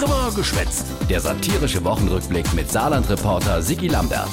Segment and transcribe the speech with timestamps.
[0.00, 0.86] Drüber geschwätzt.
[1.10, 4.30] Der satirische Wochenrückblick mit Saarland-Reporter Sigi Lambert.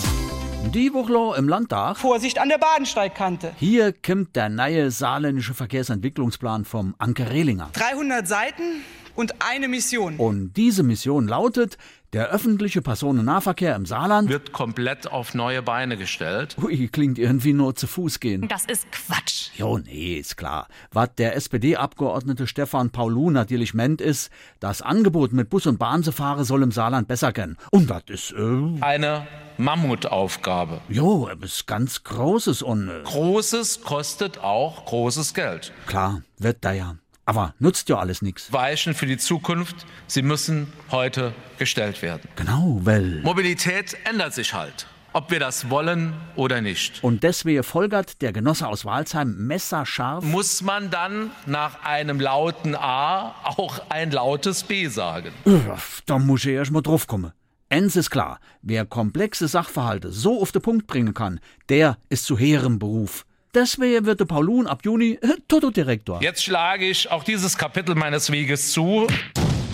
[0.73, 1.97] Die Woche im Landtag.
[1.97, 3.51] Vorsicht an der Bahnsteigkante.
[3.57, 7.69] Hier kommt der neue saarländische Verkehrsentwicklungsplan vom Anke Rehlinger.
[7.73, 8.81] 300 Seiten
[9.17, 10.15] und eine Mission.
[10.17, 11.77] Und diese Mission lautet,
[12.13, 16.55] der öffentliche Personennahverkehr im Saarland wird komplett auf neue Beine gestellt.
[16.61, 18.47] Ui, klingt irgendwie nur zu Fuß gehen.
[18.47, 19.49] Das ist Quatsch.
[19.55, 20.67] Jo, nee, ist klar.
[20.93, 24.29] Was der SPD-Abgeordnete Stefan Paulu natürlich meint, ist,
[24.61, 27.57] das Angebot mit Bus und Bahn zu fahren soll im Saarland besser gehen.
[27.71, 30.79] Und das ist, äh, Eine Mammutaufgabe.
[30.87, 35.73] jo, etwas ganz Großes und, äh, Großes kostet auch großes Geld.
[35.87, 36.95] klar, wird da ja.
[37.27, 38.53] Aber nutzt ja alles nix.
[38.53, 42.21] Weichen für die Zukunft, sie müssen heute gestellt werden.
[42.37, 43.21] Genau, weil.
[43.21, 47.03] Mobilität ändert sich halt, ob wir das wollen oder nicht.
[47.03, 50.23] Und deswegen folgert der Genosse aus Walsheim messerscharf.
[50.23, 55.33] Muss man dann nach einem lauten A auch ein lautes B sagen?
[55.45, 55.59] Äh,
[56.05, 57.33] Da muss ich erst mal drauf kommen.
[57.69, 62.37] Eins ist klar, wer komplexe Sachverhalte so auf den Punkt bringen kann, der ist zu
[62.37, 63.25] hehrem Beruf.
[63.53, 66.21] Deswegen wird der Paulun ab Juni äh, Toto-Direktor.
[66.21, 69.07] Jetzt schlage ich auch dieses Kapitel meines Weges zu.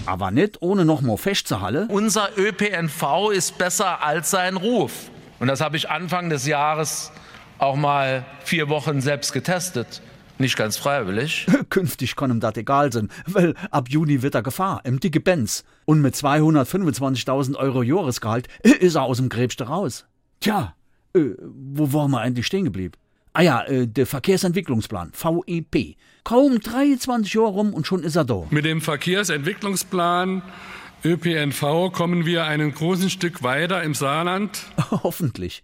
[0.05, 1.89] Aber nicht ohne noch mal festzuhalten.
[1.89, 5.09] Unser ÖPNV ist besser als sein Ruf.
[5.39, 7.11] Und das habe ich Anfang des Jahres
[7.57, 10.01] auch mal vier Wochen selbst getestet.
[10.37, 11.47] Nicht ganz freiwillig.
[11.69, 15.63] Künftig kann ihm das egal sein, weil ab Juni wird er Gefahr, im dicke Benz.
[15.85, 20.05] Und mit 225.000 Euro Jahresgehalt äh, ist er aus dem Gräbste raus.
[20.39, 20.75] Tja,
[21.15, 22.93] äh, wo waren wir eigentlich stehen geblieben?
[23.33, 25.95] Ah ja, äh, der Verkehrsentwicklungsplan, VEP.
[26.23, 28.43] Kaum 23 Jahre rum und schon ist er da.
[28.51, 30.43] Mit dem Verkehrsentwicklungsplan
[31.05, 34.63] ÖPNV kommen wir einen großen Stück weiter im Saarland.
[34.91, 35.61] Hoffentlich.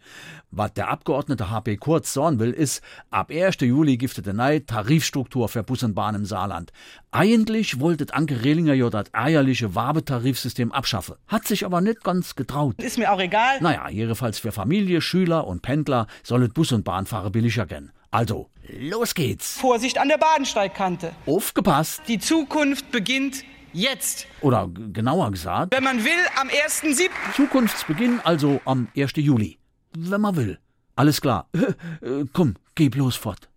[0.51, 3.61] Was der Abgeordnete HP Kurz sagen will, ist, ab 1.
[3.61, 6.73] Juli es eine neue Tarifstruktur für Bus und Bahn im Saarland.
[7.11, 11.15] Eigentlich wollte Anke Rehlinger ja das eierliche Wabetarifsystem abschaffen.
[11.27, 12.75] Hat sich aber nicht ganz getraut.
[12.81, 13.61] Ist mir auch egal.
[13.61, 17.93] Naja, jedenfalls für Familie, Schüler und Pendler soll es Bus und Bahnfahrer billiger gehen.
[18.11, 19.57] Also, los geht's.
[19.57, 21.13] Vorsicht an der Bahnsteigkante.
[21.27, 22.01] Aufgepasst.
[22.09, 24.27] Die Zukunft beginnt jetzt.
[24.41, 27.09] Oder genauer gesagt, Wenn man will, am 1.7.
[27.35, 29.13] Zukunftsbeginn also am 1.
[29.17, 29.57] Juli.
[29.97, 30.59] Wenn man will.
[30.95, 31.47] Alles klar.
[32.01, 33.48] Äh, Komm, geh bloß fort.